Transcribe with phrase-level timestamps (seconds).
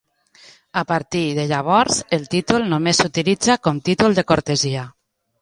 [0.79, 4.89] A partir de llavors el títol només s'utilitza com títol de cortesia.